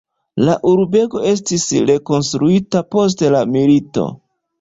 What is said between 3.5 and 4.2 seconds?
milito.